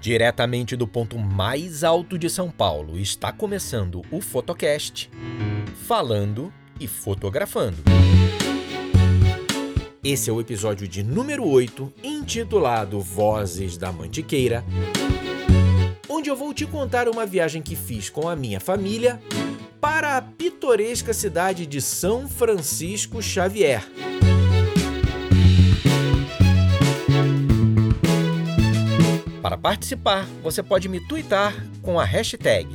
[0.00, 5.10] Diretamente do ponto mais alto de São Paulo, está começando o Fotocast,
[5.86, 7.82] falando e fotografando.
[10.02, 14.64] Esse é o episódio de número 8, intitulado Vozes da Mantiqueira,
[16.08, 19.20] onde eu vou te contar uma viagem que fiz com a minha família
[19.82, 23.84] para a pitoresca cidade de São Francisco Xavier.
[29.60, 32.66] Participar, você pode me twittar com a hashtag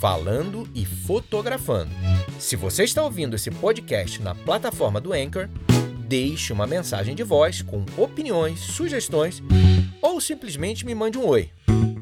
[0.00, 1.90] Falando e Fotografando.
[2.38, 5.48] Se você está ouvindo esse podcast na plataforma do Anchor,
[6.06, 9.42] deixe uma mensagem de voz com opiniões, sugestões
[10.02, 11.50] ou simplesmente me mande um oi.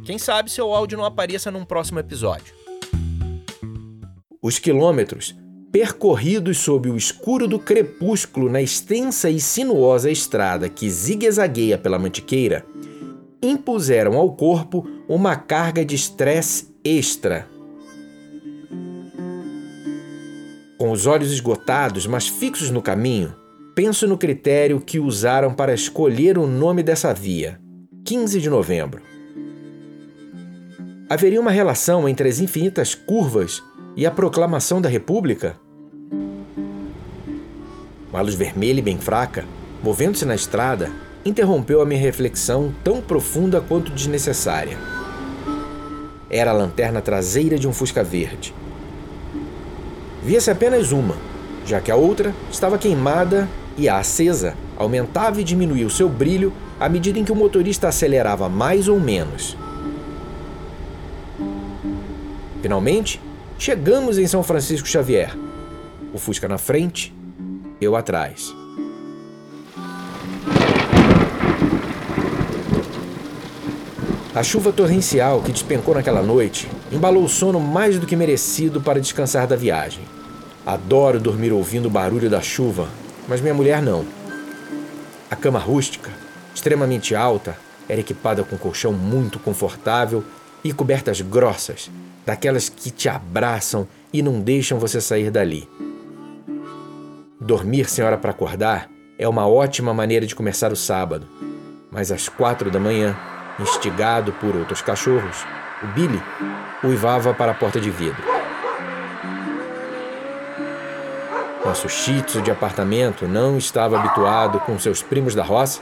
[0.04, 2.54] Quem sabe seu áudio não apareça num próximo episódio.
[4.40, 5.36] Os quilômetros
[5.70, 12.66] percorridos sob o escuro do crepúsculo na extensa e sinuosa estrada que zigue-zagueia pela Mantiqueira
[13.42, 17.48] impuseram ao corpo uma carga de estresse extra.
[20.78, 23.34] Com os olhos esgotados, mas fixos no caminho,
[23.74, 27.60] penso no critério que usaram para escolher o nome dessa via,
[28.04, 29.02] 15 de novembro.
[31.08, 33.62] Haveria uma relação entre as infinitas curvas
[33.96, 35.56] e a proclamação da República?
[38.10, 39.44] Uma luz vermelha e bem fraca,
[39.82, 40.90] movendo-se na estrada,
[41.24, 44.76] interrompeu a minha reflexão tão profunda quanto desnecessária.
[46.28, 48.54] Era a lanterna traseira de um Fusca verde.
[50.22, 51.16] Via-se apenas uma,
[51.66, 56.52] já que a outra estava queimada e a acesa aumentava e diminuía o seu brilho
[56.78, 59.56] à medida em que o motorista acelerava mais ou menos.
[62.60, 63.20] Finalmente,
[63.58, 65.36] chegamos em São Francisco Xavier.
[66.12, 67.14] O Fusca na frente,
[67.80, 68.61] eu atrás.
[74.34, 78.98] A chuva torrencial que despencou naquela noite embalou o sono mais do que merecido para
[78.98, 80.04] descansar da viagem.
[80.64, 82.88] Adoro dormir ouvindo o barulho da chuva,
[83.28, 84.06] mas minha mulher não.
[85.30, 86.10] A cama rústica,
[86.54, 90.24] extremamente alta, era equipada com colchão muito confortável
[90.64, 91.90] e cobertas grossas,
[92.24, 95.68] daquelas que te abraçam e não deixam você sair dali.
[97.38, 98.88] Dormir sem hora para acordar
[99.18, 101.26] é uma ótima maneira de começar o sábado,
[101.90, 103.14] mas às quatro da manhã
[103.58, 105.44] instigado por outros cachorros,
[105.82, 106.22] o Billy
[106.84, 108.22] uivava para a porta de vidro.
[111.64, 115.80] Nosso shih de apartamento não estava habituado com seus primos da roça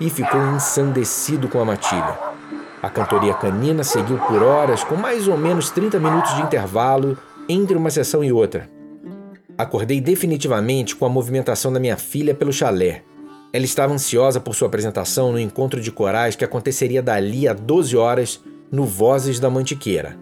[0.00, 2.18] e ficou ensandecido com a matilha.
[2.82, 7.16] A cantoria canina seguiu por horas, com mais ou menos 30 minutos de intervalo
[7.48, 8.68] entre uma sessão e outra.
[9.56, 13.04] Acordei definitivamente com a movimentação da minha filha pelo chalé,
[13.52, 17.96] ela estava ansiosa por sua apresentação no encontro de corais que aconteceria dali a 12
[17.96, 18.40] horas
[18.70, 20.16] no Vozes da Mantiqueira.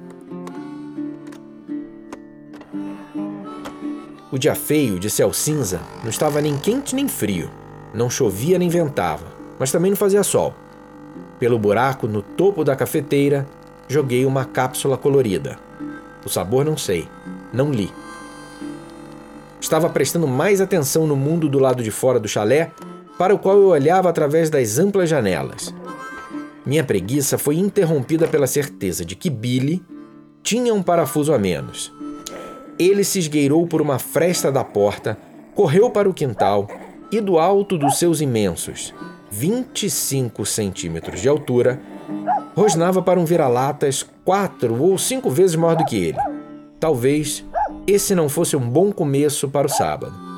[4.33, 7.51] O dia feio, de céu cinza, não estava nem quente nem frio.
[7.95, 9.27] Não chovia nem ventava,
[9.59, 10.55] mas também não fazia sol.
[11.39, 13.47] Pelo buraco no topo da cafeteira,
[13.89, 15.57] joguei uma cápsula colorida.
[16.25, 17.09] O sabor não sei,
[17.53, 17.93] não li.
[19.61, 22.73] Estava prestando mais atenção no mundo do lado de fora do chalé
[23.21, 25.75] para o qual eu olhava através das amplas janelas.
[26.65, 29.85] Minha preguiça foi interrompida pela certeza de que Billy
[30.43, 31.93] tinha um parafuso a menos.
[32.79, 35.19] Ele se esgueirou por uma fresta da porta,
[35.55, 36.67] correu para o quintal
[37.13, 38.95] e, do alto dos seus imensos
[39.31, 41.79] 25 centímetros de altura,
[42.57, 46.19] rosnava para um vira-latas quatro ou cinco vezes maior do que ele.
[46.81, 47.45] Talvez
[47.87, 50.30] esse não fosse um bom começo para o sábado.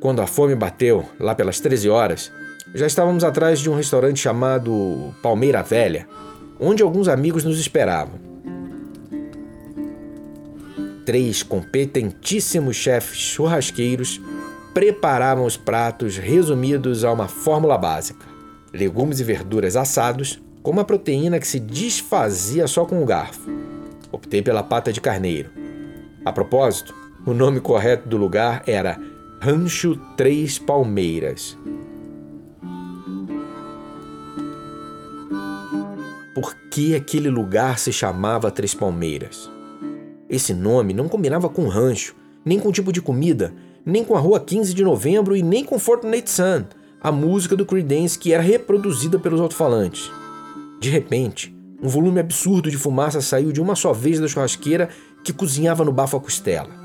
[0.00, 2.32] Quando a fome bateu, lá pelas 13 horas,
[2.74, 6.08] já estávamos atrás de um restaurante chamado Palmeira Velha,
[6.58, 8.14] onde alguns amigos nos esperavam.
[11.04, 14.18] Três competentíssimos chefes churrasqueiros
[14.72, 18.24] preparavam os pratos resumidos a uma fórmula básica:
[18.72, 23.50] legumes e verduras assados, com uma proteína que se desfazia só com o garfo.
[24.10, 25.50] Optei pela pata de carneiro.
[26.24, 26.94] A propósito,
[27.26, 29.09] o nome correto do lugar era
[29.42, 31.56] Rancho Três Palmeiras.
[36.34, 39.50] Por que aquele lugar se chamava Três Palmeiras?
[40.28, 42.14] Esse nome não combinava com rancho,
[42.44, 45.64] nem com o tipo de comida, nem com a rua 15 de novembro e nem
[45.64, 46.66] com Fortnite Sun,
[47.00, 50.12] a música do Creedence que era reproduzida pelos alto-falantes.
[50.78, 54.90] De repente, um volume absurdo de fumaça saiu de uma só vez da churrasqueira
[55.24, 56.79] que cozinhava no bafo a costela.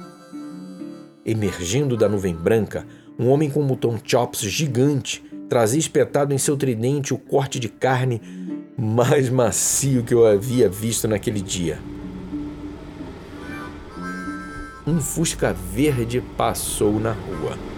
[1.26, 2.86] Emergindo da nuvem branca,
[3.18, 7.68] um homem com um botão chops gigante trazia espetado em seu tridente o corte de
[7.68, 8.22] carne
[8.78, 11.80] mais macio que eu havia visto naquele dia.
[14.86, 17.75] Um fusca verde passou na rua.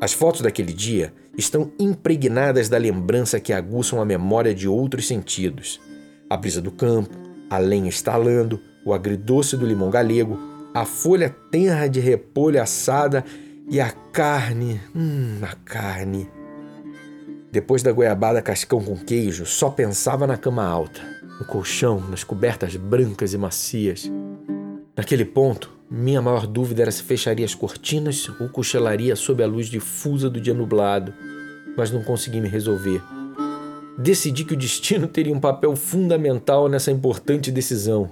[0.00, 5.78] As fotos daquele dia estão impregnadas da lembrança que aguçam a memória de outros sentidos.
[6.28, 7.14] A brisa do campo,
[7.50, 10.38] a lenha estalando, o agridoce do limão galego,
[10.72, 13.24] a folha tenra de repolho assada
[13.68, 14.80] e a carne.
[14.94, 16.28] Hum, a carne.
[17.52, 21.00] Depois da goiabada cascão com queijo, só pensava na cama alta,
[21.38, 24.10] no colchão, nas cobertas brancas e macias.
[25.00, 29.68] Naquele ponto, minha maior dúvida era se fecharia as cortinas ou cochilaria sob a luz
[29.68, 31.14] difusa do dia nublado,
[31.74, 33.00] mas não consegui me resolver.
[33.96, 38.10] Decidi que o destino teria um papel fundamental nessa importante decisão.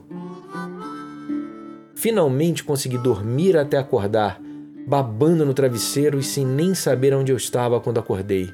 [1.94, 4.40] Finalmente consegui dormir até acordar,
[4.87, 8.49] babando no travesseiro e sem nem saber onde eu estava quando acordei.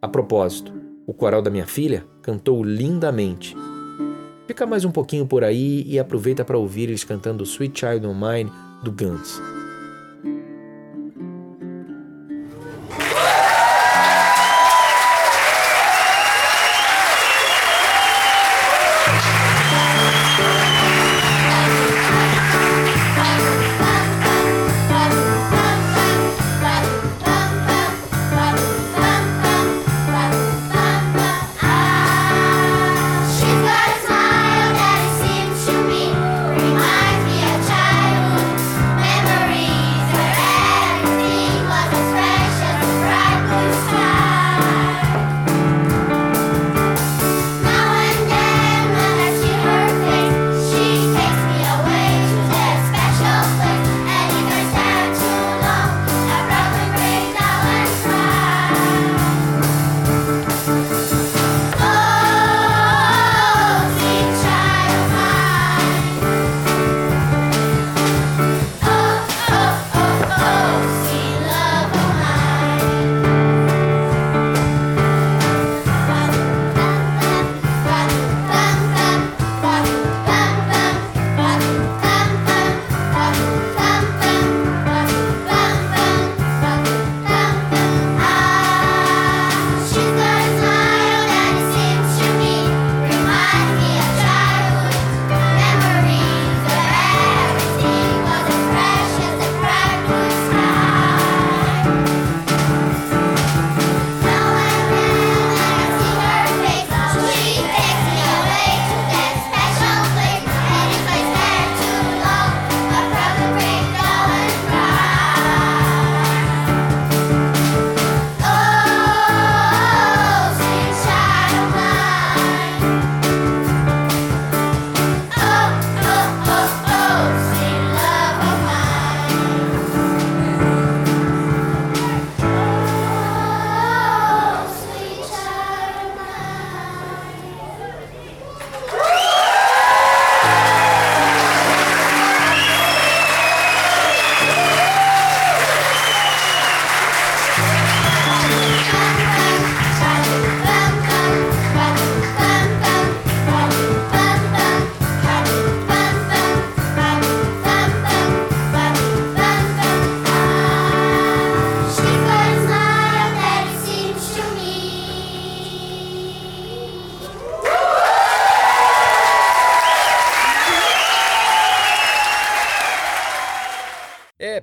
[0.00, 0.72] A propósito,
[1.04, 3.56] o coral da minha filha cantou lindamente
[4.46, 8.20] Fica mais um pouquinho por aí e aproveita para ouvir eles cantando Sweet Child of
[8.20, 8.52] Mine
[8.82, 9.40] do Guns.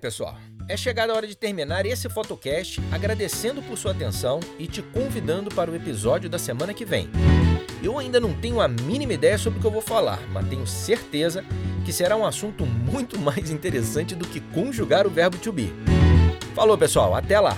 [0.01, 0.35] Pessoal,
[0.67, 5.53] é chegada a hora de terminar esse fotocast agradecendo por sua atenção e te convidando
[5.53, 7.07] para o episódio da semana que vem.
[7.83, 10.65] Eu ainda não tenho a mínima ideia sobre o que eu vou falar, mas tenho
[10.65, 11.45] certeza
[11.85, 15.71] que será um assunto muito mais interessante do que conjugar o verbo to be.
[16.55, 17.55] Falou, pessoal, até lá!